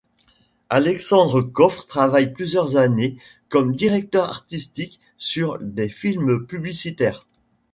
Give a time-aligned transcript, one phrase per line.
[0.71, 3.17] Alexandre Coffre travaille plusieurs années
[3.49, 7.27] comme directeur artistique sur des films publicitaires.